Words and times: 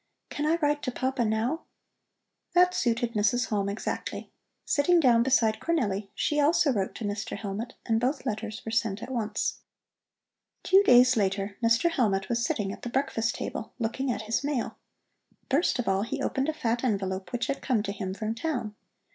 "Can 0.31 0.47
I 0.47 0.55
write 0.63 0.81
to 0.81 0.91
Papa 0.91 1.23
now?" 1.23 1.65
That 2.55 2.73
suited 2.73 3.13
Mrs. 3.13 3.49
Halm 3.49 3.69
exactly. 3.69 4.31
Sitting 4.65 4.99
down 4.99 5.21
beside 5.21 5.59
Cornelli, 5.59 6.09
she 6.15 6.39
also 6.39 6.73
wrote 6.73 6.95
to 6.95 7.03
Mr. 7.05 7.37
Hellmut, 7.37 7.73
and 7.85 7.99
both 7.99 8.25
letters 8.25 8.65
were 8.65 8.71
sent 8.71 9.03
at 9.03 9.11
once. 9.11 9.59
Two 10.63 10.81
days 10.81 11.15
later 11.17 11.55
Mr. 11.63 11.91
Hellmut 11.91 12.29
was 12.29 12.43
sitting 12.43 12.73
at 12.73 12.81
the 12.81 12.89
breakfast 12.89 13.35
table, 13.35 13.73
looking 13.77 14.11
at 14.11 14.23
his 14.23 14.43
mail. 14.43 14.77
First 15.51 15.77
of 15.77 15.87
all 15.87 16.01
he 16.01 16.19
opened 16.19 16.49
a 16.49 16.53
fat 16.53 16.83
envelope 16.83 17.31
which 17.31 17.45
had 17.45 17.61
come 17.61 17.83
to 17.83 17.91
him 17.91 18.15
from 18.15 18.33
town. 18.33 18.73